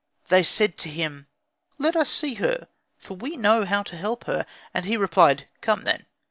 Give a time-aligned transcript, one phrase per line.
[0.29, 1.27] They said to him,
[1.77, 5.83] "Let us see her, for we know how to help her." And he replied, "Come,
[5.83, 6.07] then."